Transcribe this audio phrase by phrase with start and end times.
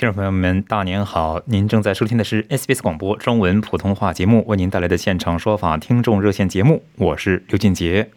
[0.00, 1.42] 听众朋友们，大年好！
[1.44, 8.08] 您正在收听的是 SBS 广播中文普通话节目，为您带来的现场说法听众热线节目，我是刘俊杰。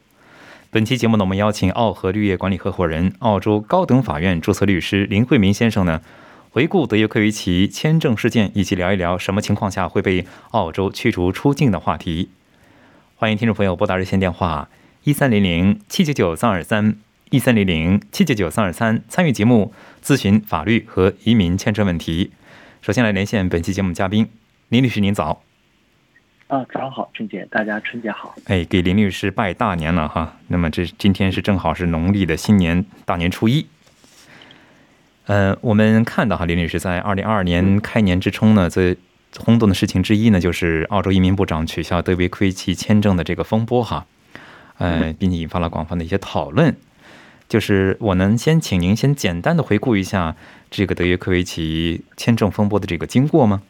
[0.72, 6.00] 本期节目呢，我们邀请澳和绿业管理合伙人、澳洲高等法院注册律师林慧明先生呢，
[6.52, 12.30] 回顾德约科维奇签证事件，以及聊一聊什么情况下会被澳洲驱逐出境的话题。
[13.18, 14.70] 欢迎听众朋友拨打热线电话
[15.03, 16.95] 一三零零七九九三二三。
[17.34, 22.31] 一三零零七九九三二三参与节目咨询法律和移民签证问题。
[22.80, 24.30] 首先来连线本期节目嘉宾
[24.70, 25.42] 林律师，您早。
[26.45, 28.36] 啊，早上好，春节，大家春节好。
[28.45, 30.38] 哎，给林律师拜大年了哈。
[30.50, 33.66] 那么这今天是正好是农历的新年大年初一。
[35.25, 38.95] 呃，我们看到哈，林律师在二零二二年开年之冲呢，最
[39.40, 44.06] 轰动的事情之一呢，就是澳洲移民部长取消德维奎奇签证的这个风波哈。
[44.78, 46.78] 呃，并且引发了广泛的一些讨论。
[47.49, 50.36] 就是我能先请您先简单的回顾一下
[50.72, 53.61] 这个德约科维奇签证风波的这个经过吗？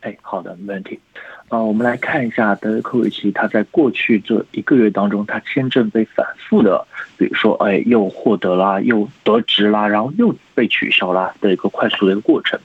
[0.00, 1.00] 哎，好的，没问题。
[1.48, 6.86] 呃，我们来看一下德约科维奇他在过去这一个月当中，他签证被反复的，
[7.18, 12.58] 比如说，哎，又获得啦，又得职啦，然后又被取消啦的一个快速的一个过程。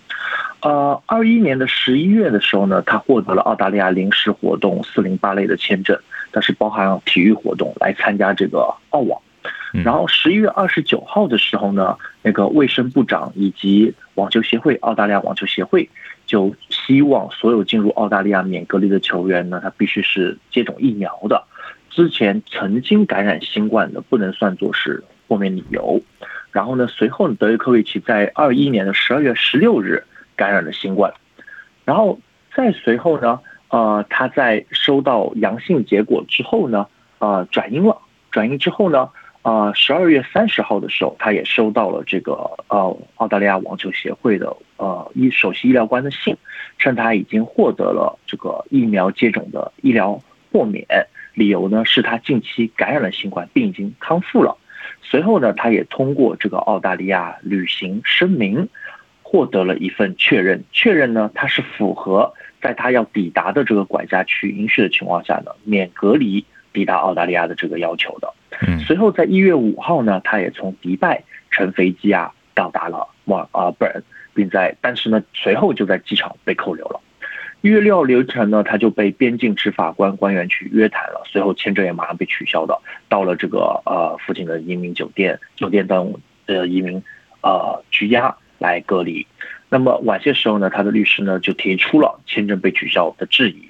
[0.62, 5.98] 呃，二一年的十一月的时候呢，他获得了澳大利亚临时活动四零八类的签证，
[6.32, 9.22] 但是包含体育活动来参加这个澳网。
[9.72, 15.88] 然后十一月二十九号的时候呢，那个卫生部长以及网球协会澳大利亚网球协会
[16.26, 21.44] 就希望所有进入澳大利亚免隔离的球员呢，他必须是接种疫苗的，
[21.92, 26.02] 之前曾经感染新冠的不能算作是后面理由。
[26.52, 30.04] 然后呢，随后德约科维奇在二一年的十二月十六日
[30.36, 31.14] 感染了新冠，
[31.86, 32.20] 然后
[32.56, 33.40] 再随后呢，
[33.70, 36.88] 呃，他在收到阳性结果之后呢，
[37.20, 37.96] 呃，转阴了，
[38.32, 39.08] 转阴之后呢。
[39.42, 42.34] 啊，十二月三十号的时候，他也收到了这个
[42.68, 46.36] 呃澳大利亚网球协会的呃医首席医疗官的信，
[46.78, 50.86] 称他已经获得了这个疫苗接种的医疗豁免，
[51.34, 54.58] 理由呢是他近期感染了新冠，并已经康复了。
[55.02, 58.68] 随后呢，他也通过这个澳大利亚旅行声明，
[59.24, 68.34] 获得了一份确认，确认呢他是符合在他要抵达的这个管辖区允许的情况下呢免隔离抵达澳大利亚的这个要求的。
[68.86, 74.04] 随后在一月五号呢，他也从迪拜乘飞机啊到达了墨啊本，
[74.34, 77.00] 并在但是呢随后就在机场被扣留了。
[77.62, 82.78] 一月六号凌晨呢，他就被边境执法官官员去约谈了，随后签证也马上被取消的，
[83.08, 86.14] 到了这个呃附近的移民酒店酒店等
[86.46, 87.02] 呃移民
[87.42, 89.26] 呃拘押来隔离。
[89.70, 93.69] 那么晚些时候呢，他的律师呢就提出了签证被取消的质疑。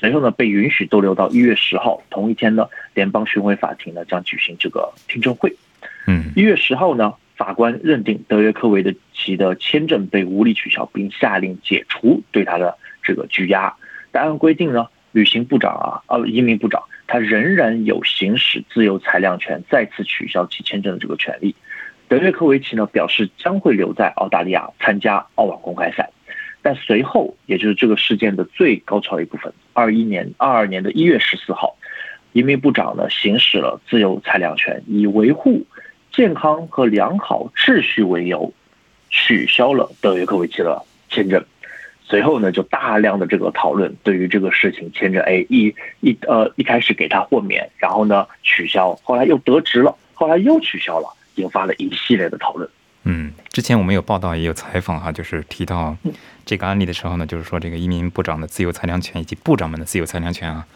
[0.00, 2.02] 随后呢，被允许逗留到一月十号。
[2.08, 5.54] 同一天呢，联邦巡回法庭呢将举行这个听证会。
[6.06, 13.76] 嗯，一月十号呢，法官认定德约科维的其的签证被无理取消，并下令解除对他的这个拘押。
[14.10, 21.54] 但按规定呢，旅行部长啊，呃，移民部长他仍然有行使自由裁量权，再次取消其签证的这个权利。
[22.08, 25.99] 德约科维奇呢表示将会留在澳大利亚参加澳网公开赛。
[26.62, 31.74] 但随后，也就是这个事件的最高潮一部分，二一年、二二年的一月十四号，
[32.32, 35.64] 移民部长呢行使了自由裁量权，以维护
[36.12, 38.52] 健康和良好秩序为由，
[39.08, 41.42] 取消了德约科维奇的签证。
[42.02, 52.68] 随后呢，就大量的这个讨论，对于这个事情，签证 A 一一呃一开始给他豁免，然后呢取消，后来又得职了，后来又取消了，引发了一系列的讨论。
[53.04, 55.96] 嗯，之前我们有报道也有采访哈，就是提到
[56.44, 60.66] 这个案例的时候呢，就是说这个移民部长的自由裁量权以及部长们的自由裁量权啊，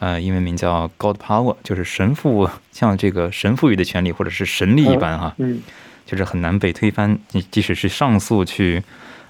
[0.00, 5.62] 呃，英文名叫 God Power，就是神父像这个神赋予的权利或者是神力一般哈，嗯，
[6.04, 7.16] 就是很难被推翻。
[7.30, 8.82] 你即使是上诉去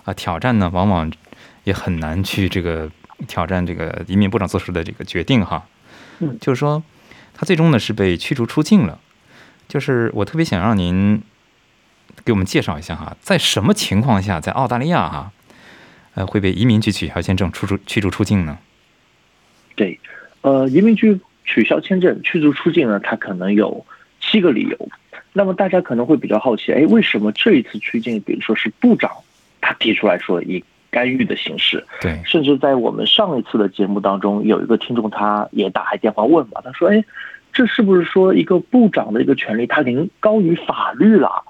[0.05, 1.13] 啊挑战呢，往往
[1.65, 2.91] 也很难去这个
[3.29, 5.67] 挑战这个移民部长做出的这个决定哈。
[6.21, 6.83] 嗯，就是说
[7.35, 8.99] 他最终呢是被驱逐出境了。
[9.69, 11.23] 就是我特别想让您。
[12.25, 15.33] 给我们介绍一下哈，在什么情况下在澳大利亚哈，
[16.15, 18.59] 呃会被移民局取消签证、出出驱逐出境呢？
[19.75, 19.99] 对，
[20.43, 23.85] 呃，移民局取消签证、驱逐出境呢，它可能有
[24.21, 24.89] 七个理由。
[25.33, 29.11] 那么大家可能会比较好奇，哎，为什么这一次驱境，比如说是部长
[29.61, 31.87] 他提出来说以干预的形式？
[32.01, 37.05] 对，甚至在我们上一次的节目当中，有一个听众他也打来电话问嘛，他说，哎，
[37.53, 41.45] 这是不是说一个部长的一个权利，他临高于法律了？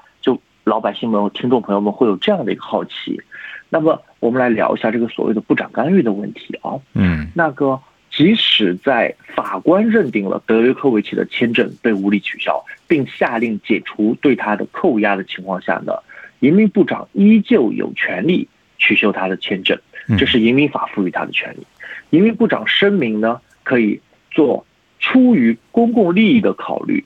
[0.65, 3.21] 就老百姓们、听众朋友们会有这样的一个好奇。
[3.69, 6.79] 那么我们来聊一下这个所谓的部长干预的问题啊。
[6.95, 7.81] 嗯，那个。
[8.13, 15.93] 即使在法官认定了德约科维奇的签证被无理取消，并下令解除对他的扣押的情况下呢，
[16.41, 18.49] 移民部长依旧有权利
[18.79, 19.79] 取消他的签证，
[20.19, 21.65] 这是移民法赋予他的权利。
[22.11, 24.01] 移民部长声明呢，可以
[24.33, 24.67] 做
[24.99, 27.05] 出于公共利益的考虑，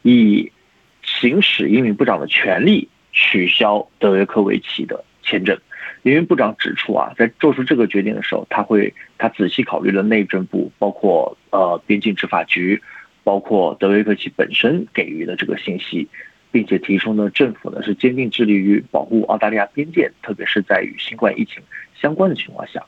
[0.00, 0.50] 以
[1.20, 5.58] 行使移民部长的权利取消德约科维奇的签证。
[6.02, 12.80] 移民部长指出啊，在做出这个决定的时候，他会他仔细考虑了内政部，包括呃边境执法局，
[13.24, 16.08] 包括德维克奇本身给予的这个信息，
[16.52, 21.60] 并且提出呢，政府呢是坚定致力于保护澳大利亚边界，特别是在与新冠疫情
[22.00, 22.80] 相关的情况下。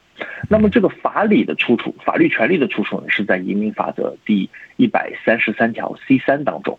[0.49, 6.79] 那么这个法理的出处，法律权利的出处呢，是在移民法的第一百三十三条 C 三当中。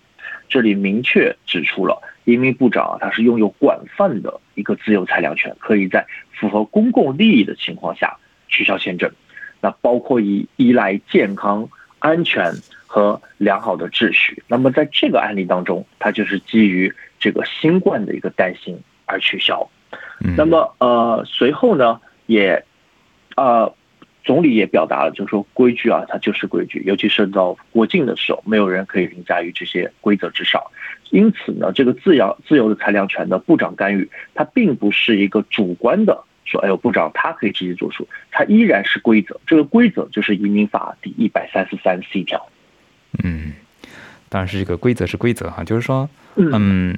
[0.51, 8.17] 这里明确指出了，移民部长啊，他是拥有广泛的一个自由裁量权，可以在符合公共利益的情况下
[8.49, 9.09] 取消签证。
[9.61, 11.69] 那包括以依赖健康、
[11.99, 12.51] 安全
[12.85, 14.43] 和良好的秩序。
[14.47, 19.65] 那么在这个案例当中，他就是基于这个新冠的一个担心而取消。
[20.35, 22.65] 那么呃，随后呢，也
[23.37, 23.73] 呃。
[24.23, 30.61] 总理也表达了，就是说规矩啊，它就是规矩，尤其涉及到国境的时候，没有人可以凌驾于这些规则之上。
[31.09, 39.39] 因此呢，这个自由自由的裁量权的部长干预，它并不是一个主观的说，哎呦，部长他可以直接做出，它依然是规则。
[39.45, 42.49] 这个规则就是移民法第一百三十三 C 条。
[43.23, 43.53] 嗯，
[44.29, 46.97] 当然是这个规则是规则哈，就是说，嗯，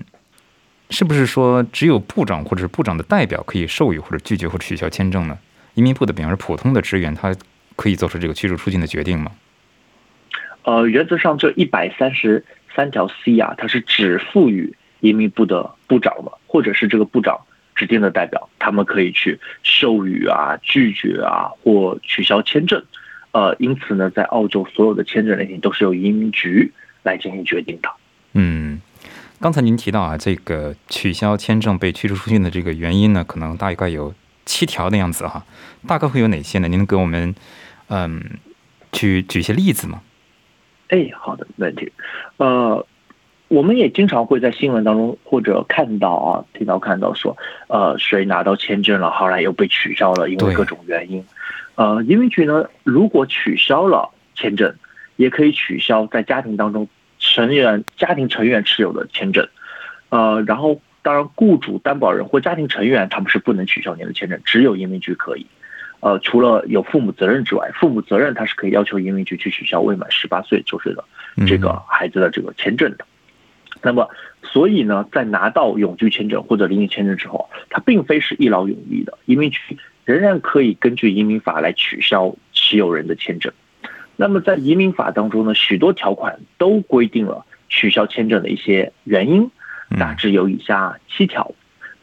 [0.89, 5.37] 是不是说只有部长或者是部长的代表可以授予或者拒绝或者取消签证呢？
[5.75, 7.35] 移民部的，比方说普通的职员，他
[7.75, 9.31] 可以做出这个驱逐出境的决定吗？
[10.63, 17.37] 呃，原则上这一百三十三条 C 啊，它是只赋予移民部的部长的，或者是这个部长
[17.75, 22.81] 指定的代表，他们可以去授予啊、拒绝啊或取消签证。
[23.31, 26.71] 呃，因此呢，在澳洲所有的签证类型都是由移民局
[27.01, 27.89] 来进行决定的。
[28.33, 28.79] 嗯，
[29.39, 34.13] 刚才您提到啊，这个取消签证被驱逐出境的这个原因呢，可能大概有。
[34.45, 35.45] 七条的样子哈，
[35.88, 36.68] 大概会有哪些呢？
[36.68, 37.34] 您能给我们
[37.88, 38.22] 嗯，
[38.92, 40.01] 举举一些例子吗？
[40.90, 41.92] 哎，好的，没问题。
[42.38, 42.86] 呃，
[43.48, 47.38] 我们也经常会在新闻当中或者看到啊，听到看到说，
[47.68, 51.24] 呃，谁拿到签证了，后来又被取消了，因为各种原因。
[51.75, 54.75] 呃，移民局呢，如果取消了签证，
[55.16, 56.88] 也可以取消在家庭当中
[57.18, 59.48] 成员家庭成员持有的签证。
[60.10, 60.81] 呃，然后。
[61.03, 65.45] 当然，雇主、担保人或家庭成员他们是不能取消您的签证，只有移民局可以。
[66.00, 71.03] 呃，除了有父母责任之外，父母责任他是可以要求移民局去取消未满十八岁周岁的
[71.45, 73.05] 这个孩子的这个签证的。
[73.81, 74.09] 那么，
[74.41, 83.51] 所以呢，在拿到永居签证或者离异签证之后，它并非是一劳永逸的，移民局仍然可以根据移民法来取消持有人的签证。
[84.15, 89.49] 那么，在移民法当中呢，许多条款都规定了取消签证的一些原因。
[89.97, 91.52] 大致有以下七条。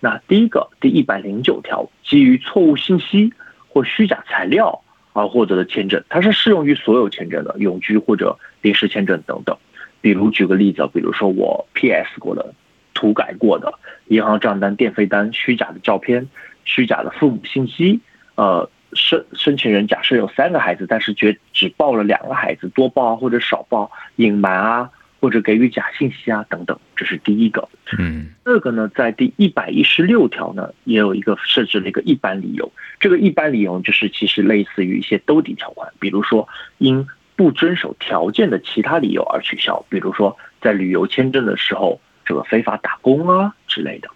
[0.01, 3.33] 那第一个，第一百零九条，基于错误信息
[3.69, 4.81] 或虚假材料
[5.13, 9.57] 而获得的签证，它是适用于所有签证的，永居或者临时签证等等。
[10.01, 12.55] 比如举个例子，比如说我 PS 过的、
[12.95, 16.27] 涂改过的银行账单、电费单、虚假的照片、
[16.65, 18.01] 虚假的父母信息。
[18.37, 24.91] 呃，申申请人假设有三个孩子，但是却只报了两个孩子，多报或者少报，隐瞒啊。
[25.21, 27.69] 或者给予假信息啊，等等，这是第一个。
[27.99, 32.73] 嗯，第二个呢，在第一百一十六条呢，也有一个设置了一个一般理由。
[32.99, 36.49] 这个一般理由就是其实类似于一些兜底条款，比如说
[36.79, 44.09] 因不遵守条件的其他理由而取消，比如说在旅游签证的时候这个非法打工啊之类的。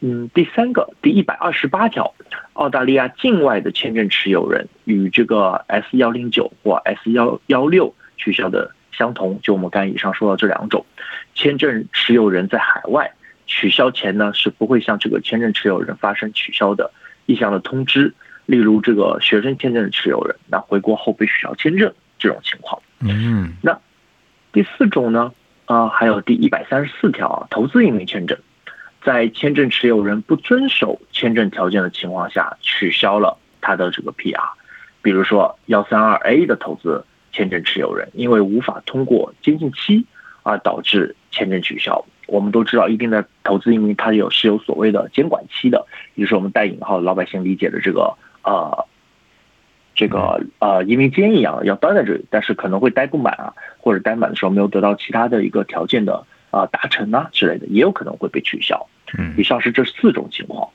[0.00, 2.14] 嗯，第三个，第一百二十八条，
[2.54, 8.72] 澳大利亚境外的签证持有人与这个 S 幺零九或 S 幺幺六取消的。
[8.92, 10.84] 相同，就我们刚才以上说到这两种，
[11.34, 13.12] 签证持有人在海外
[13.46, 16.90] 取消前呢，是不会向这个签证持有人发生取消的
[17.26, 18.14] 意向的通知。
[18.46, 22.82] 例如，这个学生签证的持有人，那回国后被取消签证这种情况。
[23.00, 23.78] 嗯，那
[24.52, 25.32] 第四种呢，
[25.66, 28.36] 啊，还有第一百三十四条啊，投资移民签证，
[29.04, 34.42] 在签证持有人不遵守签证条件的情况下取消了他的这个 PR，
[35.02, 40.06] 比如说幺三二 A 的投资签证持有人，因为无法通过监禁期
[40.42, 42.04] 而导致签证取消。
[42.26, 48.86] 我们都知道，一定的投资移民它有是有所谓的监管期的，也就是我们带引号老百姓理解的这个呃。
[49.94, 58.88] 这个呃移民监一样要待在这里，但是可能会待不满啊，或者待满的时候没有得到其他的一个条件的啊达成啊之类的，也有可能会被取消。
[59.18, 60.66] 嗯，以上是这四种情况。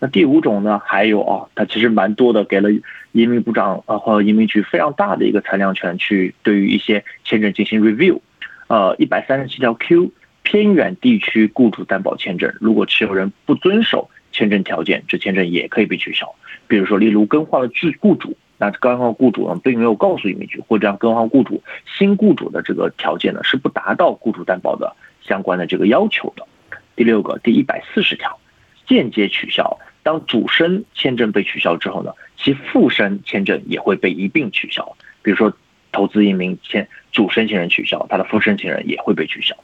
[0.00, 0.80] 那第五种呢？
[0.84, 2.70] 还有啊，它其实蛮多的，给了
[3.12, 8.18] 移民部长啊或者移民局非常大的一个裁量权，去对于一些签证进行 review。
[8.66, 10.10] 呃，一百三十七条 Q
[10.42, 16.34] 偏远地区雇主担保签证，如果持有人不遵守签证条件，这签证也可以被取消。
[16.66, 18.36] 比如说，例如更换了雇雇主。
[18.62, 26.46] 那更换雇主呢，并没有告诉移民局，或者让更换雇主新雇主的这个条件呢，是不达到雇主担保的相关的这个要求的。
[26.94, 28.38] 第六个，第一百四十条，
[28.86, 29.78] 间接取消。
[30.02, 34.96] 当主申签证被取消之后呢，其附申签证也会被一并取消。
[35.22, 35.52] 比如说，
[35.92, 39.56] 投资移民签主申请人取消，他的附申请人也会被取消。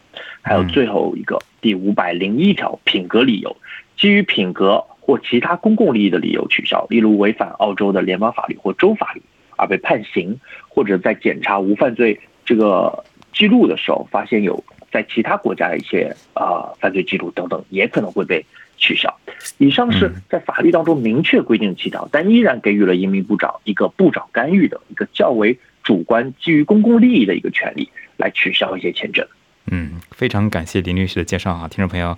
[0.42, 3.56] 还有最后一个，第五百零一条，品格理由，
[3.96, 4.84] 基于品格。
[5.06, 9.22] 或其他公共利益的理由取消，例如违反澳洲的联邦法律或州法律
[9.56, 10.36] 而被判刑，
[10.68, 18.44] 或者在检查无犯罪这个记录的时候发现有在其他国家的一些啊犯罪记录等等，也可能会被
[18.76, 19.14] 取消。
[19.58, 29.26] 以上是在法律当中明确规定的七条，但依然给予了移民部长一个部长干预的一个较为主观、基于公共利益的一个权利来取消一些签证。
[29.70, 32.16] 嗯，非常感谢林律师的介绍啊，听众朋友。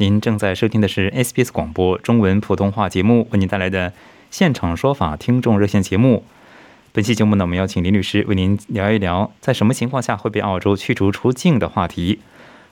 [0.00, 3.92] 您正在收听的是 SBS 广播中文普通话节目，为您带来的
[4.30, 6.24] 现场说法听众热线节目。
[6.92, 12.20] 本期节目呢，我们邀请林律师为您聊一聊，在什么情况下会被澳洲驱逐出境的话题。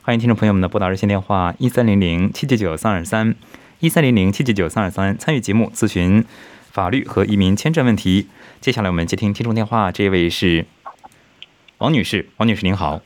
[0.07, 3.35] 欢迎听众朋友们的拨打热线电话一三零零七九九三二三
[3.81, 6.25] 一三零零七九九三二三参与节目咨询
[6.71, 8.29] 法律和移民签证问题。
[8.61, 10.65] 接下来我们接听听众电话，这位是
[11.79, 13.01] 王女士，王女士您好。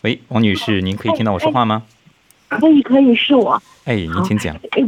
[0.00, 1.82] 喂，王女士，您可以听到我说话吗？
[2.48, 3.62] 可以，可以是我。
[3.84, 4.56] 哎，您请讲。
[4.70, 4.82] 哎，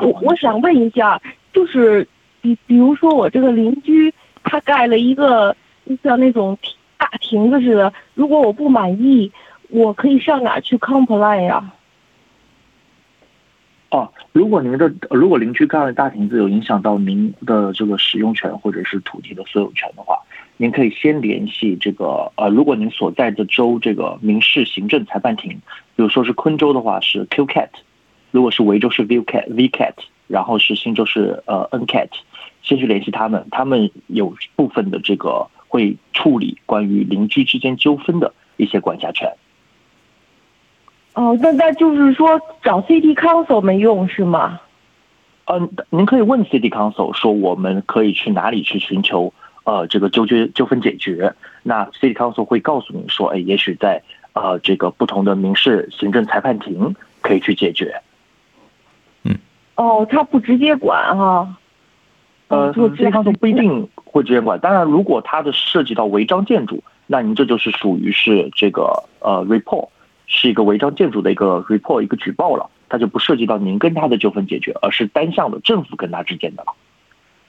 [0.00, 1.20] 我我想问一下，
[1.52, 2.08] 就是
[2.40, 4.10] 比比如说我这个邻居
[4.42, 5.54] 他盖了一个
[6.02, 6.58] 像那种
[6.96, 9.30] 大亭子似的，如果我不满意，
[9.72, 11.72] 我可以上哪去 complain 呀？
[13.88, 20.18] 哦，如果您的如果邻居盖了大亭子，有影响到您的这个使用权或者是土地的所有权的话。
[20.58, 25.50] 您可以先联系这个呃，如果您所在的州这个民事行政裁判庭，
[25.96, 27.70] 比如说是昆州的话是 QCAT，
[28.30, 29.94] 如果是维州是 VCAT VCAT，
[30.28, 32.10] 然后是新州是呃 NCAT，
[32.62, 39.32] 先去联系他们，他们有部分的这个会处理关于邻居之间纠纷的一些管辖权。
[41.14, 44.60] 哦，那那就是说找 City Council 没用是吗？
[45.46, 49.32] 嗯，您可以问 City Council 说我们可以去哪里去寻求。
[49.64, 54.02] 呃，这个纠决纠纷解决，那 City Council 会告诉你说，哎，也许在
[54.32, 57.94] 呃这个不同的民事行政裁判庭可以去解决。
[59.22, 59.38] 嗯。
[59.76, 61.56] 哦，他不直接管哈。
[62.48, 69.88] 呃，City Council 不一定会直接管，当然，如果它的涉及到违章建筑，那您这就是属于是这个呃 report，
[70.26, 76.72] 是一个违章建筑的一个 report 一个举报了，它就不涉及到您跟他的纠纷解决，而是单向的政府跟他之间的了。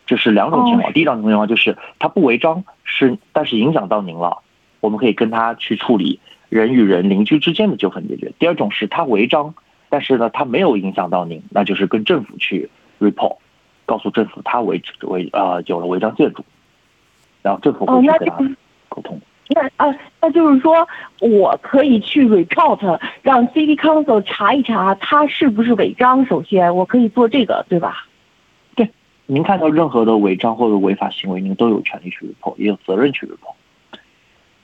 [0.06, 4.40] 这是两种情况，第一种情况就是他不违章，是但是影响到您了，
[4.82, 8.34] 我们可以跟他去处理人与人邻居之间的纠纷解决。
[8.38, 9.56] 第二种是他违章，
[9.90, 13.38] 但是呢他没有影响到您，那就是跟政府去 report，
[13.86, 16.44] 告诉政府他违违呃有了违章建筑，
[17.42, 18.38] 然后政府会去跟他
[18.90, 19.22] 沟通。
[19.50, 20.88] 那啊，那就是说
[21.20, 26.26] 我可以去 report，让 City Council 查一查他是不是违章。
[26.26, 28.08] 首先我可以做这个，对吧？
[28.76, 28.90] 对
[29.26, 33.56] 您看到任何的违章或者违法行为，您都有权利去 report，也有责任去 report。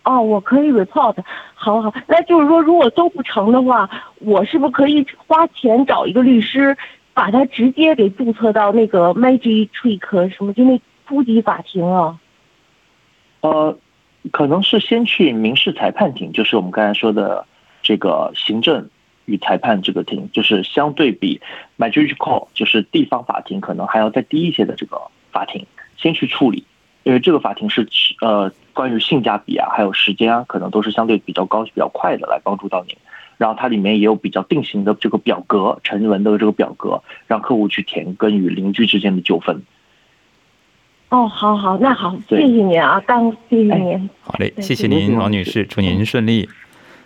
[0.06, 1.18] 哦，我可以 report，
[1.54, 3.88] 好好，那就是说，如果都不成的话，
[4.20, 6.76] 我是不是可以花钱找一个律师，
[7.14, 12.18] 把他直接给注册到那个 magic trick 什么，就那初级法庭啊？
[13.42, 13.78] 呃，
[14.32, 17.46] 可能是先去民事裁判庭，就是我们刚才说的
[17.82, 18.90] 这个行政。
[19.26, 21.40] 与裁判这个庭，就是相对比
[21.78, 25.00] magistrate court，就是地方法庭，可能还要再低一些的这个
[25.32, 26.64] 法庭，先去处理，
[27.04, 27.88] 因为这个法庭是
[28.22, 32.98] 呃关于性价比啊，还有时间啊，可能都是相对比较高、比较快的，来帮助到您。
[33.38, 39.62] 然后它里面也有比较定型的这个表格，成文的这个表格，让客户去填跟与邻居之间的纠纷。
[41.10, 44.10] 哦，好好，那好，谢谢您啊，当谢谢您。
[44.22, 46.48] 好嘞，谢谢您，王女士，祝您顺利。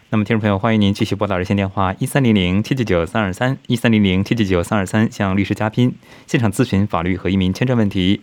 [0.09, 5.95] 那么，听众朋友，欢迎您继续拨打热线电话一三零零七九九三二三一三零零七九九三二三，向律师嘉宾
[6.27, 8.21] 现场咨询法律和移民签证问题。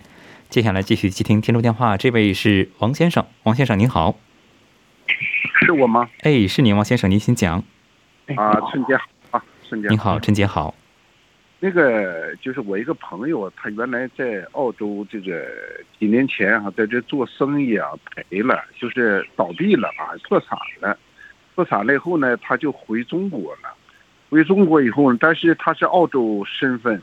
[0.51, 4.17] 接下来继续接听听众电话，这位是王先生，王先生您好，
[5.65, 6.11] 是我吗？
[6.21, 7.65] 哎，是您，王先生，您请讲。
[8.37, 10.75] 啊，春节好啊，春节您好，春节好。
[11.63, 15.47] 那个就是我一个朋友，他原来在澳洲，这个
[15.99, 20.99] 几年前啊，在这做生意啊，赔了，就是倒闭了啊，破产了。
[21.55, 23.75] 破产了以后呢，他就回中国了。
[24.31, 27.03] 回中国以后呢，但是他是澳洲身份，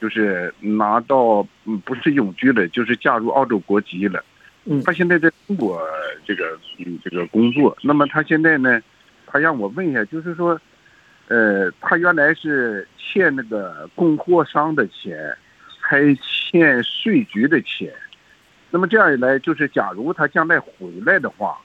[0.00, 4.22] 就是拿到嗯不是永居了，就是加入澳洲国籍了。
[4.66, 5.80] 嗯他现在在中国
[6.26, 8.80] 这个嗯这个工作，那么他现在呢，
[9.26, 10.60] 他让我问一下，就是说，
[11.28, 15.34] 呃，他原来是欠那个供货商的钱，
[15.80, 17.92] 还欠税局的钱。
[18.70, 20.70] 那么这样一来，就是假如他将来回
[21.06, 21.58] 来的话，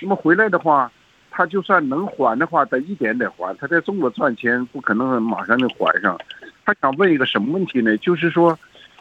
[0.00, 0.90] 那么回来的话，
[1.30, 3.54] 他就算能还的话，他一点点还。
[3.58, 6.18] 他在中国赚钱，不可能马上就还上。
[6.64, 7.96] 他想问一个什么问题呢？
[7.98, 8.58] 就是说，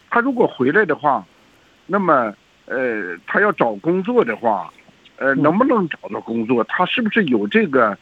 [0.09, 1.25] 他如果回来的话，
[1.87, 2.33] 那么
[2.65, 4.71] 呃，他要找工作的话，
[5.17, 6.63] 呃，能不能找到工作？
[6.65, 7.97] 他是不是有这个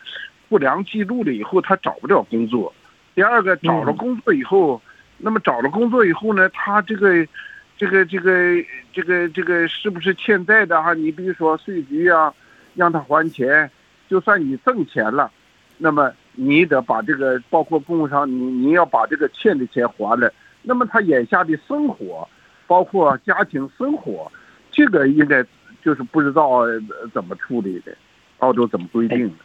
[0.54, 2.72] 不良记录了以后，他找不了工作？
[3.16, 4.80] 第二个，找了工作以后，
[5.18, 7.28] 那么找了工作以后呢，他这个
[7.76, 10.94] 这个这个这个这个是不是欠债的哈？
[10.94, 12.32] 你比如说税局啊，
[12.76, 13.68] 让他还钱，
[14.08, 15.32] 就算你挣钱了，
[15.80, 20.32] 那么你得把这个包括供应商，你你要把这个欠的钱还了。
[20.62, 22.30] 那么他眼下的生活，
[22.68, 24.32] 包括家庭生活，
[24.72, 25.44] 这个应该
[25.84, 26.80] 就是不知道呃
[27.12, 27.98] 怎么处理的，
[28.38, 29.36] 澳洲怎么规定的？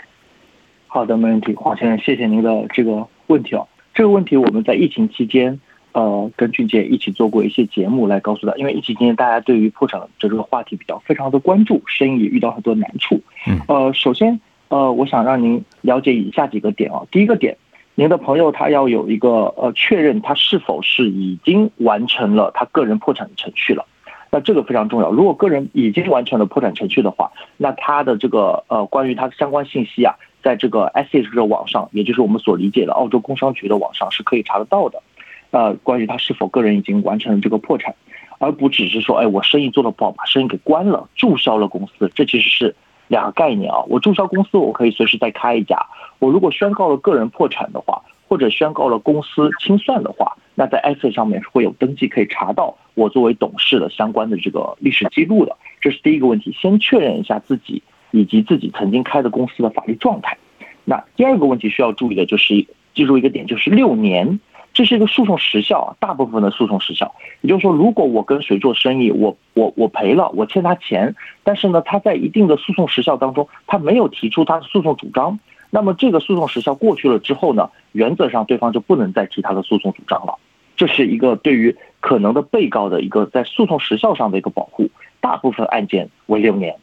[0.90, 3.68] 好的，没问题，黄先生，谢谢您的这个问题哦。
[3.94, 5.60] 这个问题我们在疫情期间，
[5.92, 13.20] 呃，跟俊杰一起做过一些节目来告诉他，因为疫情期间大家对于破产这个话题比较非常的关注，生意也遇到很多难处。
[13.46, 17.02] 嗯呃，首先，呃，我想让您了解以下几个点啊。
[17.10, 17.58] 第一个点，
[17.94, 23.84] 您的朋友他要有一个呃确认他是否是已经完成了他个人破产的程序了。
[24.30, 25.10] 那这个非常重要。
[25.10, 30.14] 如果个人已经完成了破产程序的话，那他的这个呃关于他的相关信息啊，
[30.48, 35.02] 在这个 SH 这个网上，也就是我们所理解的澳洲工商局的网上是可以查得到的。
[35.50, 37.94] 呃，关于他是否个人已经完成了这个破产，
[38.38, 42.74] 而不只是说，哎，我生意做得不好，把生意给关了，注销了公司，这其实是
[43.08, 43.82] 两个概念啊。
[43.88, 45.84] 我注销公司，我可以随时再开一家。
[46.18, 55.54] 我如果宣告了个人破产的话，或者宣告了公司清算的话，那在 S 上面是会有登记，可以查到我作为董事的相关的这个历史记录的。
[55.82, 60.36] 这是第一个问题，先确认一下自己以及自己曾经开的公司的法律状态。
[60.84, 64.40] 那第二个问题需要注意的就是，记住一个点，就是六年，
[64.72, 67.14] 这是一个诉讼时效啊，大部分的诉讼时效。
[67.42, 75.38] 也就是说，如果我跟谁做生意，我我我赔了，我欠他钱，但是呢，他在一定的诉讼时效当中，他没有提出他的诉讼主张，
[75.70, 80.38] 那么这个诉讼时效过去了之后呢，原则上对方就不能再提他的诉讼主张了。
[80.76, 84.88] 这是一个对于可能的被告的一个在诉讼时效上的一个保护。
[85.20, 86.76] 大部分案件为六年，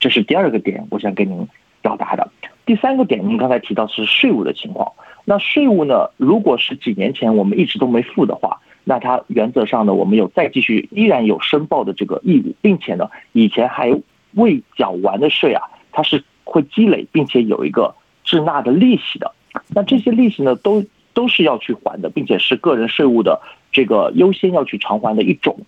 [0.00, 1.48] 这是第二个点，我想跟您
[1.82, 2.30] 表达的。
[2.66, 4.92] 第三个点，您刚才提到是税务的情况。
[5.24, 13.92] 那税务呢，如果是几年前我们一直都没付的话，那它原则上呢，我们有再继续依然有申报的这个义务，并且呢，以前还
[14.32, 19.32] 未缴完的税啊，它是会积累，并且有一个滞纳的利息的。
[19.68, 23.40] 那这些利息呢，都都是要去还的，并且是个人税务的
[23.72, 25.58] 这个优先要去偿还的一种。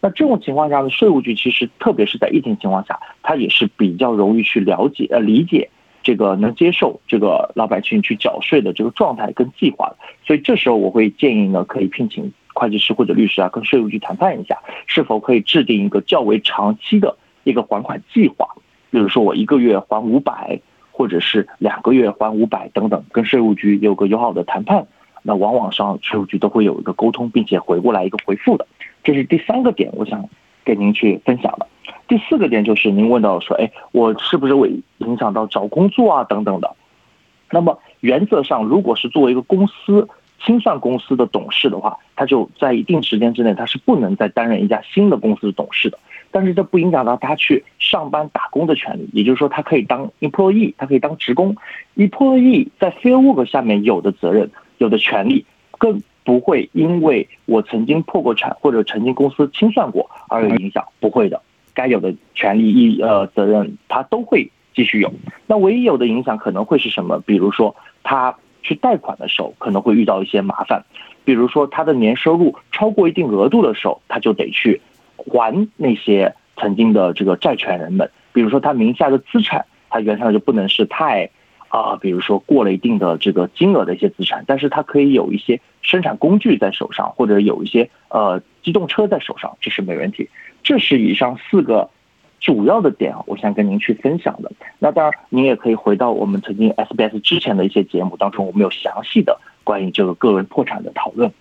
[0.00, 5.68] 那这种情况下呢，税务局其实特别是在疫情情况下，它也是比较容易去了解呃理解
[6.02, 9.96] 这个能接受这个老百姓去缴税的这个状态跟计划的。
[10.26, 18.48] 所以这时候我会建议呢，可以聘请会计师或者律师啊，跟税务局谈判一下，是否可以制定一个较为长期的一个还款计划。
[18.90, 20.58] 比如说我一个月还五百，
[20.90, 24.86] 或者是两个月还五百等等，跟税务局有个友好的谈判。
[25.22, 28.66] 那往往上税务局都会有一个沟通，并且回过来一个回复的。
[29.02, 30.28] 这是第三个点，我想
[30.64, 31.66] 给您去分享的。
[32.06, 36.74] 第四个点就是您问到说，哎，我是不是会影响到找工作啊等等的？
[37.50, 40.08] 那么原则上，如果是作为一个公司
[40.44, 45.98] 清算公司的董事的话，他就在一定时间之内，他是不能再担任一家新的公司的董事的。
[46.30, 51.56] 但是这不影响到他去上班打工的权利，也就是说，他可以当 employee，他可以当职工。
[51.96, 55.44] employee 在 fair work 下面有的责任、有的权利，
[55.76, 61.42] 更不会因为我曾经破过产或者曾经公司清算过而有影响，不会的。
[61.74, 65.12] 该有的权利义呃责任，他都会继续有。
[65.48, 67.18] 那唯一有的影响可能会是什么？
[67.26, 70.84] 比如说他去贷款的时候，可能会遇到一些麻烦。
[71.24, 74.80] 比如说他的年收入超过一定额度的时候，他就得去
[75.16, 78.08] 还那些曾经的这个债权人们。
[78.32, 81.28] 比如说他名下的资产，他原上就不能是太
[81.70, 90.28] 啊、比如说过了一定的这个金额的一些资产，但是它可以有一些生产工具在手上，或者有一些呃机动车在手上，这是没问题。
[90.62, 91.88] 这是以上四个
[92.40, 94.52] 主要的点啊，我想跟您去分享的。
[94.78, 101.32] 那当然，您也可以回到我们曾经 SBS 之前的一些节目当中，我们有详细的关于这个个人破产的讨论。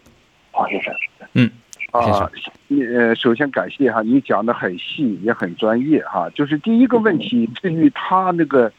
[0.52, 0.94] 黄先生，
[1.34, 1.50] 嗯，
[1.92, 2.30] 啊，
[2.68, 6.30] 你呃，首先感谢哈，你讲的很细，也很专业哈。
[6.32, 8.70] 就是第一个问题，至于他那个，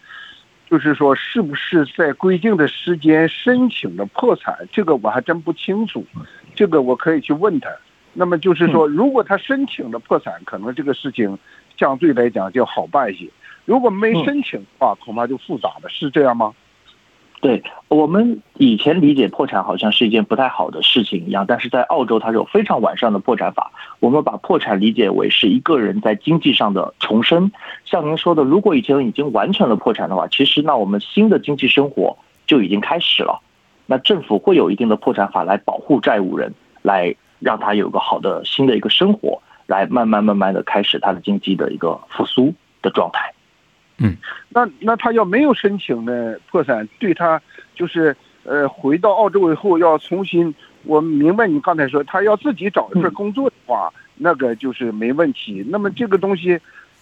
[0.70, 6.06] 就是说是不是在规定的时间申请的破产，这个我还真不清楚，
[6.54, 7.68] 这个我可以去问他。
[8.12, 11.36] 那么就是说，如果他申请了破产，可能这个事情
[11.76, 13.26] 相对来讲就好办一些；
[13.64, 16.54] 如果没申请的话，恐怕就复杂了，是这样吗？
[17.40, 23.72] 对我们以前理解破产好像是一件不太好的事情一样，但是在澳洲它是有非常完善的破产法。
[23.98, 27.50] 我们把破产理解为是一个人在经济上的重生。
[27.86, 33.40] 像您说的，如果以前已经完成了破产的话，其实那我们新的经济生活就已经开始了。
[33.86, 43.32] 那政府会有一定的破产法来保护债务人，来让他有个好的新的一个生活，来慢慢慢慢的开始他的经济的一个复苏的状态。
[44.02, 44.16] 嗯，
[44.48, 47.38] 那那他要没有申请呢破产，对他
[47.74, 55.62] 就是呃回到澳洲以后要重新，我明白你刚才说他要自己找一份工作的话，那个就是没问题。
[55.68, 56.58] 那么这个东西，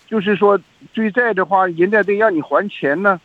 [0.08, 0.58] 就是说
[0.92, 3.20] 追债的话，人家得让你还钱呢，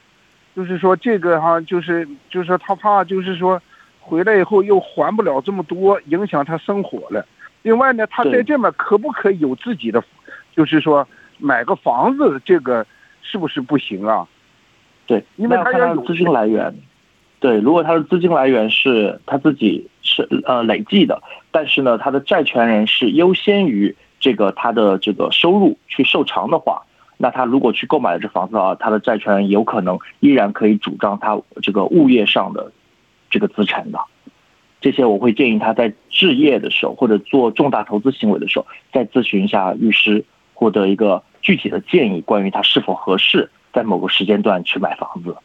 [0.55, 3.59] 就是说这个哈，就是就是说他怕就是说
[3.99, 7.25] 回来以后又还不了这么多，影响他生活了。
[7.63, 10.03] 另外呢，他在这面可不可以有自己的，
[10.55, 11.07] 就是说
[11.39, 12.85] 买个房子这个。
[13.23, 14.27] 是不是不行啊？
[15.07, 16.75] 对，因为他要资金来源。
[17.39, 26.83] 对，如果他的资金来源是他自己是呃累计的，但是呢，他的债权人是优先于这个他的这个收入去受偿的话，
[27.17, 32.71] 那他如果去购买了这房子啊，他的债权人有可能依然可以主张他这个物业上的
[33.29, 33.99] 这个资产的。
[34.79, 41.23] 这些我会建议他在置业的时候或者做重大投资行为的时候，再咨询一下律师，获得一个。
[41.45, 45.35] 具体的建议关于他是否合适在某个时间段去买房子，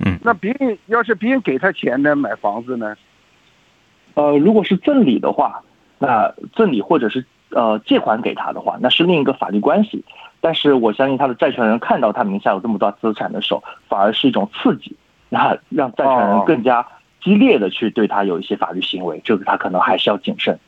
[0.00, 2.96] 嗯，那别人要是别人给他钱呢买房子呢？
[4.14, 5.62] 呃，如果是赠礼的话，
[6.00, 10.04] 那赠礼或者是呃借款给他的话，那是另一个法律关系。
[10.40, 14.96] 但是我相信他的债权人看到他名下有这么多资产的时候，反而是一种刺激，
[15.28, 16.84] 那让债权人更加
[17.22, 20.58] 激烈的去对他有一些法律行为，这个他可能还是要谨慎。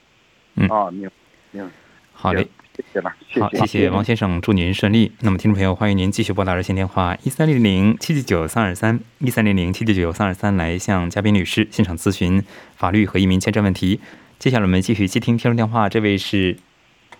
[0.55, 1.11] 嗯啊，明
[1.51, 1.69] 明
[2.13, 2.47] 好嘞。
[2.93, 3.01] 谢
[3.33, 5.13] 谢，好，谢谢王先生，祝您顺利。
[5.21, 12.43] 那么，听众朋友，欢迎您继续拨打热线电话一三零零七九九三二三一三零零七九九三二三来向嘉宾律师现场咨询
[12.77, 14.01] 法律和移民签证问题。
[14.39, 16.57] 接下来我们继续接听听众电话，这位是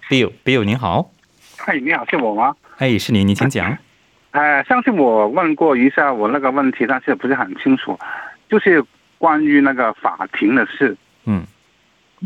[0.09, 1.11] Bill，Bill 您好，
[1.59, 2.57] 嗨，你好，是我吗？
[2.79, 3.77] 哎，是您，您请讲。
[4.33, 7.99] 呃，上次我问过一下我那个问题，但是不是很清楚，
[8.49, 8.85] 就是
[9.19, 10.97] 关于那个法庭的事。
[11.25, 11.45] 嗯。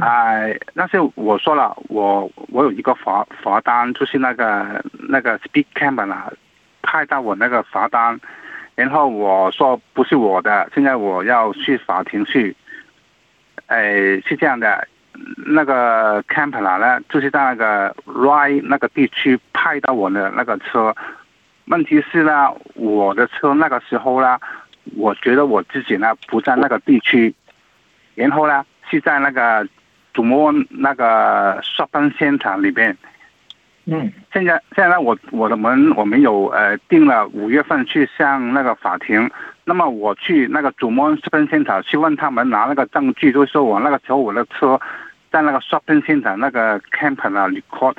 [0.00, 6.32] 哎，那是我说了，我我有一个罚罚单，就是那个那个 Speak Camp 啦，
[6.82, 8.18] 派到我那个罚单，
[8.74, 12.56] 然后我说不是我的，现在我要去法庭去。
[13.66, 14.88] 哎，是这样的，
[15.46, 20.92] 那个 Camp 啦呢，就是在那个 Ry 那个地区派到我的那个车，
[21.66, 24.40] 问题是呢，我的车那个时候呢，
[24.96, 27.32] 我觉得我自己呢不在那个地区，
[28.16, 29.64] 然后呢是在那个。
[30.14, 32.96] 主播那个 shopping center 里边，
[33.86, 39.28] 嗯，现在现在，我我的门我们有呃定了五月份去向那个法庭，
[39.64, 44.80] 那么我去那个主摸 shopping center 去问他们拿那个证据，就是说我那个时候我的车
[45.32, 47.94] 在那个 shopping center 那个 camp 那里 record，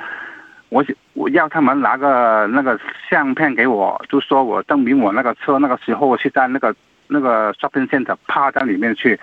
[0.70, 6.74] 我我要他们拿个那个相片给我，就说我证明我那个车那个时候是在那个
[7.08, 9.20] 那个 shopping center 趴在里面去。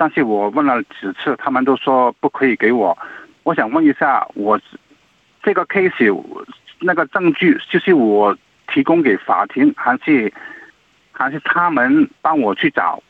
[0.00, 2.96] 但是我问了几次，他们都说不可以给我。
[3.42, 4.58] 我想问一下，我
[5.42, 6.10] 这个 case
[6.78, 8.34] 那个证据就是我
[8.72, 10.32] 提供给法庭，还是
[11.12, 13.02] 还是他们帮我去找？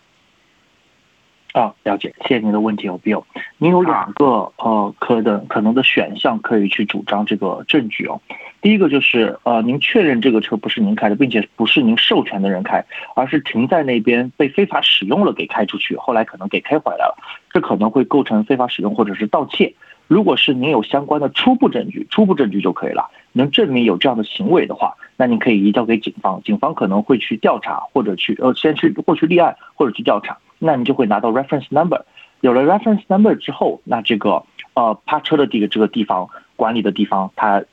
[1.53, 3.25] 啊，了解，谢谢您的问题，有 Bill。
[3.59, 8.21] 您有两个呃可的可能的选项可以去主张这个证据哦。
[8.61, 12.85] 第一个就是呃，您确认这个车不是您开的，并且不是您授权的人开，
[13.17, 17.17] 而是停在那边被非法使用了给开出去，后来可能给开回来了，
[17.53, 19.75] 这可能会构成非法使用或者是盗窃。
[20.07, 30.37] 如果是您有相关的初步证据，初步证据就可以了，能证明有这样的行为的话，那您可以移交给警方，警方可能会去调查或者去呃先去获取立案或者去调查。
[30.61, 32.05] 那你就会拿到 reference number，
[32.43, 34.45] 有了 reference number 之后，那这个
[34.75, 37.65] 呃趴车的这个这个地方管理的地方，它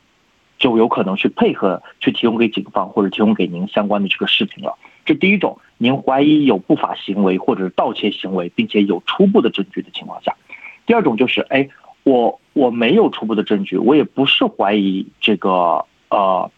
[0.58, 4.76] 就有可能去配合去提供给警方或者提供给您相关的这个视频了。
[5.06, 10.36] 这第一种，您怀疑有不法行为或者是盗窃行为，并且有初步的证据的情况下。
[10.86, 11.70] 第二种就是，哎，
[12.04, 16.50] 我我没有初步的证据，我也不是怀疑这个呃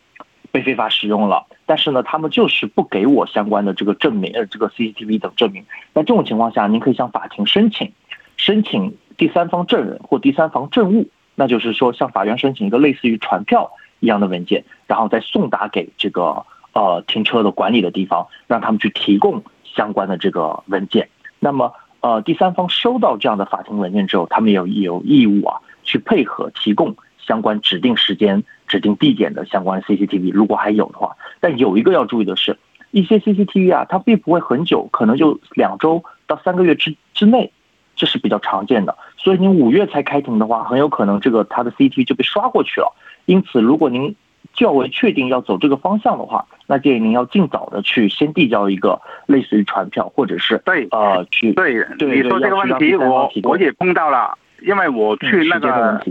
[0.51, 5.63] 被非法使用了，但是呢，他们就是不给我相关的这个证明，呃，这个 CCTV 等证明。
[5.93, 7.91] 那这种情况下，您可以向法庭申请，
[8.37, 21.09] 申请第三方证人或第三方证物，那就是说向法院申请一个类似于传票一样的文件，然后再送达给这个呃停车的管理的地方，让他们去提供相关的这个文件。
[21.39, 26.95] 那么呃，第三方收到这样的法庭文件之后，他们有有义务啊，去配合提供
[27.29, 31.15] 相关指定时间、指定地点的相关 CCTV，如果还有的话。
[31.39, 32.57] 但有一个要注意的是，
[32.89, 37.51] 一些 CCTV 啊，它并不会很久，可能就两周到三个月之之内，
[37.95, 38.97] 这是比较常见的。
[39.17, 42.95] 所以您五月才开庭的话，很有可能这个它的 CCTV 就被刷过去了。
[43.25, 44.15] 因此，如果您
[44.53, 56.03] 较为确定要走这个方向的话，那建议您要尽早的去先递交一个类似于传票，或者是对呃去对对你说这个问题，我我也碰到了，因为我去那个，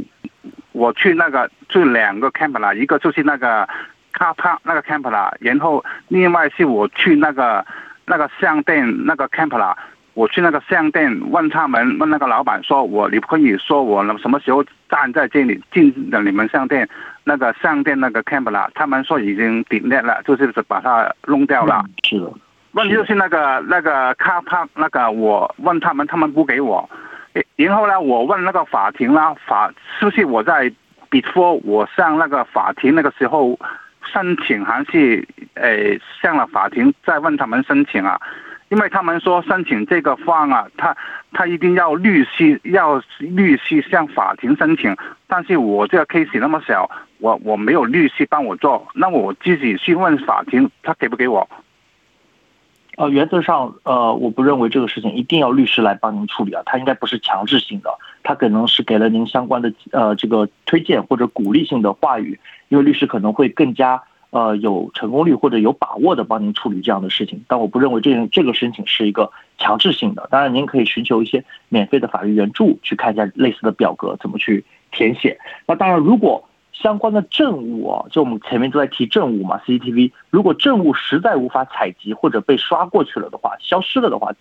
[0.73, 3.69] 我去那个就两个 camp 啦，一个就是那个
[4.13, 7.65] 卡帕那个 camp 啦，然后另外是我去那个
[8.07, 9.77] 那个商店那个 camp 啦。
[10.15, 16.89] 我去那个商店问他们，问那个老板说：“我你可以说我什么时候站在这里进的你们商店？
[17.23, 21.85] 那个商店那个 camp 啦？”他们说已经 delete 了，就是把它弄掉了。
[22.03, 22.33] 是的。
[22.73, 26.91] 问题就是那个那个 car park 那个，我问他们，他们不给我。
[27.57, 30.71] 然后呢，我问那个法庭啦，法是不是我在
[31.11, 33.59] before 我上那个法庭那个时候
[34.13, 38.21] 申请，还是诶上了法庭再问他们申请啊？
[38.69, 40.95] 因为他们说申请这个方啊，他
[41.33, 44.95] 他一定要律师要律师向法庭申请，
[45.27, 51.49] 但是我这个 case 那么小，我我没有律师帮我做，那我自己去问法庭，他给不给我？
[52.99, 57.91] 呃，原则上，呃，我不认为这个事情一定要律师来帮您处理啊，他应该不是强制性的，
[58.25, 64.03] 他可能是给了您相关的呃这个推荐或者鼓励性的话语，因为律师可能会更加。
[64.31, 70.29] 呃，有成功率或者有把握的帮您处理这样的事情，但我不认为这这个申请是一个强制性的。
[70.31, 75.39] 当然，您可以寻求一些免费的法律援助，去看一下类似的表格怎么去填写。
[75.67, 76.47] 那当然，如果
[76.81, 84.33] 相关的证物啊，就我们前面都在提证物嘛，CCTV，如果证物实在无法采集或者被刷过去了的话，消失了的话，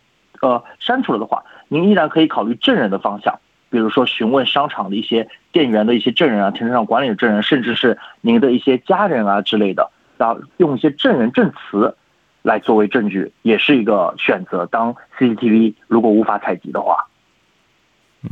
[0.41, 3.39] 呃，删除了的话，您依然可以考虑证人的方向。
[3.69, 11.95] 比如说，询问商场的一些店员的一些证人啊，停车场管理的证人，甚至是您的一些家人啊之类的，然后用一些证人证词
[12.43, 14.65] 来作为证据，也是一个选择。
[14.67, 17.07] 当 CCTV 如果无法采集的话，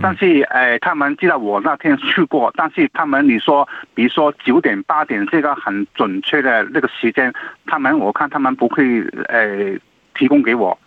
[0.02, 7.34] 但是，哎，他们知道我那天去过，但是他们你说，比如说九点八点这个很准确的那个时间，
[7.66, 9.80] 他们我看他们不会，哎，
[10.14, 10.78] 提供给我。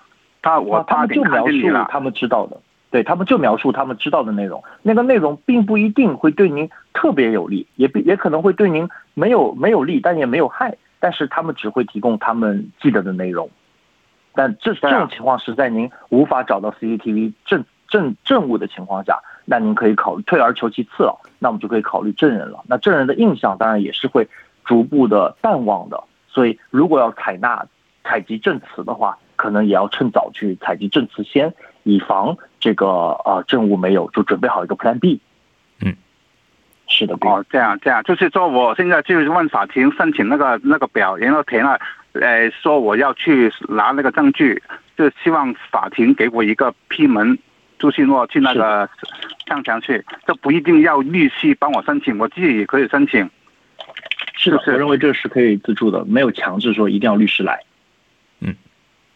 [0.40, 2.60] 他我他们就描述他们知道的。
[2.90, 10.74] 对他们就描述他们知道的内容，那个内容并不一定会对您特别有利，也也可能会对您没有没有利，但也没有害。
[10.98, 13.50] 但是他们只会提供他们记得的内容，
[14.34, 22.62] 但这这种情况是在您无法找到 CCTV 证证证物的情况下，那您可以考虑退而求其次了，那我们就可以考虑证人了。
[22.68, 24.28] 那证人的印象当然也是会
[24.64, 27.66] 逐步的淡忘的，所以如果要采纳
[28.04, 31.52] 采集证词的话，可能也要趁早去采集证词先。
[31.84, 32.86] 以防这个
[33.24, 35.18] 呃证物没有，就准备好一个 Plan B。
[35.80, 35.96] 嗯，
[36.86, 37.14] 是的。
[37.22, 41.80] 哦，这样这样，就是说我现在就是问法庭申请那个那个表，然后填了，
[42.12, 44.62] 呃，说我要去拿那个证据，
[44.98, 47.38] 就希望法庭给我一个批文，
[47.78, 48.88] 就是说去那个
[49.46, 53.28] 上墙去，这不一定要律师帮我申请，我自己也可以申请。
[54.36, 57.60] 是的，我认为这是可以自助的，没有强制说一定要律师来。
[58.40, 58.54] 嗯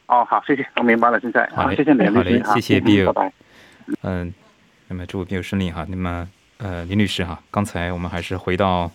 [0.07, 1.20] 哦，好，谢谢，我明白了。
[1.20, 3.33] 现在好，谢谢林律师，谢谢 Bill，拜拜。
[4.03, 4.35] 嗯，
[4.88, 5.87] 那么祝 Bill 顺利哈。
[5.88, 8.90] 那么，呃，林律师哈，刚才我们还是回到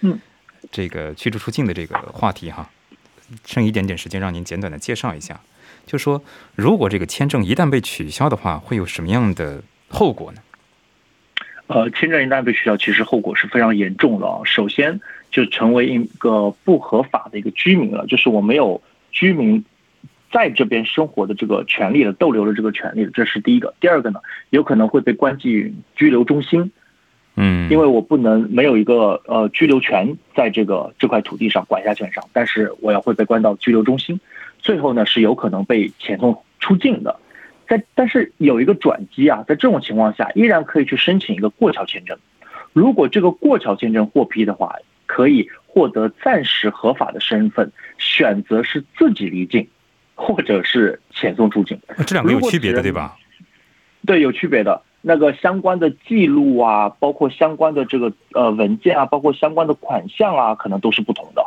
[0.00, 0.18] 嗯
[0.70, 2.68] 这个驱逐出境的这个话题哈，
[3.44, 5.38] 剩一点点时间，让您简短的介绍一下，
[5.86, 6.22] 就说
[6.54, 10.40] 如果这个签证一旦被取消的话，会有什么样的后果呢？
[11.66, 14.40] 呃，签证一旦被取消，其实后果是非常严重的啊。
[14.44, 19.64] 首先就成为一个不合法的一个居民了，就是我没有居民。
[20.32, 23.74] 在这边生活的这个权利了逗留的这个权利了，这是第一个。
[23.80, 24.18] 第二个呢，
[24.48, 26.72] 有可能会被关进拘留中心，
[27.36, 34.18] 嗯，因为我不能没有一个呃拘留权在这个这块土地上管辖权上，但是我要会被关到拘留中心。
[34.62, 37.20] 最后呢，是有可能被遣送出境的。
[37.68, 42.16] 在但是有一个转机啊，在这种情况下，依然可以去申请一个过桥签证。
[42.72, 49.68] 如果这个过桥签证获批的话，可以获得暂时合法的身份，选择是自己离境。
[50.14, 53.16] 或者是遣送出境，这两个有区别的对吧？
[54.06, 54.80] 对，有区别的。
[55.00, 61.44] 那个相关的记录啊，包括相关的这个呃文件啊，包括相关的款项啊，可能都是不同的。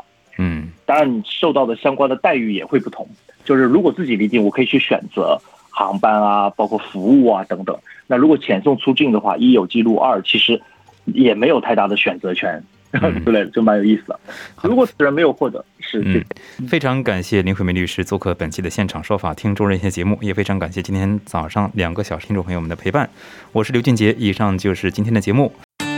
[0.86, 3.08] 嗯当然，你受到的相关的待遇也会不同。
[3.44, 7.78] 就是如果自己离境，我可以去选择航班啊，包括服务啊等等。
[8.08, 10.62] 那如果遣送出境的话，一有记录，二其实
[11.06, 14.20] 也没有太大的选择权，之类的，就蛮有意思的。
[14.62, 16.24] 如果此人没有获得，是嗯，
[16.68, 23.10] 非常感谢林慧梅律师做客本期的现场说法听众热线节目，也非常感谢今天早上两个小时听众朋友们的陪伴。
[23.52, 25.52] 我是刘俊杰，以上就是今天的节目。